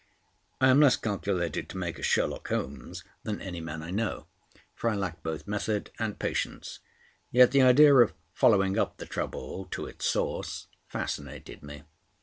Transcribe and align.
I 0.59 0.69
am 0.69 0.79
less 0.79 0.95
calculated 0.95 1.69
to 1.69 1.77
make 1.77 1.99
a 1.99 2.01
Sherlock 2.01 2.47
Holmes 2.47 3.03
than 3.21 3.39
any 3.39 3.61
man 3.61 3.83
I 3.83 3.91
know, 3.91 4.25
for 4.73 4.89
I 4.89 4.95
lack 4.95 5.21
both 5.21 5.45
method 5.47 5.91
and 5.99 6.17
patience, 6.17 6.79
yet 7.29 7.51
the 7.51 7.61
idea 7.61 7.93
of 7.93 8.15
following 8.33 8.79
up 8.79 8.97
the 8.97 9.05
trouble 9.05 9.65
to 9.69 9.85
its 9.85 10.07
source 10.07 10.65
fascinated 10.87 11.61
me. 11.61 11.83